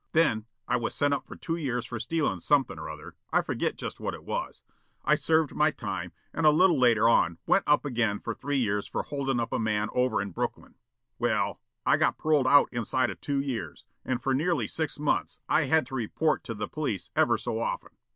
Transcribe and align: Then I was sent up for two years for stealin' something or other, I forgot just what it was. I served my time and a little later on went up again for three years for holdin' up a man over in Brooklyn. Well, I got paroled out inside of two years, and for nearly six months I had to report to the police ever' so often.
Then 0.13 0.47
I 0.67 0.77
was 0.77 0.95
sent 0.95 1.13
up 1.13 1.27
for 1.27 1.35
two 1.35 1.57
years 1.57 1.85
for 1.85 1.99
stealin' 1.99 2.39
something 2.39 2.79
or 2.79 2.89
other, 2.89 3.13
I 3.31 3.43
forgot 3.43 3.75
just 3.75 3.99
what 3.99 4.15
it 4.15 4.23
was. 4.23 4.63
I 5.05 5.13
served 5.13 5.53
my 5.53 5.69
time 5.69 6.11
and 6.33 6.43
a 6.43 6.49
little 6.49 6.79
later 6.79 7.07
on 7.07 7.37
went 7.45 7.65
up 7.67 7.85
again 7.85 8.19
for 8.19 8.33
three 8.33 8.57
years 8.57 8.87
for 8.87 9.03
holdin' 9.03 9.39
up 9.39 9.53
a 9.53 9.59
man 9.59 9.89
over 9.93 10.19
in 10.19 10.31
Brooklyn. 10.31 10.73
Well, 11.19 11.59
I 11.85 11.97
got 11.97 12.17
paroled 12.17 12.47
out 12.47 12.67
inside 12.71 13.11
of 13.11 13.21
two 13.21 13.41
years, 13.41 13.85
and 14.03 14.23
for 14.23 14.33
nearly 14.33 14.65
six 14.65 14.97
months 14.97 15.37
I 15.47 15.65
had 15.65 15.85
to 15.85 15.93
report 15.93 16.43
to 16.45 16.55
the 16.55 16.67
police 16.67 17.11
ever' 17.15 17.37
so 17.37 17.59
often. 17.59 17.91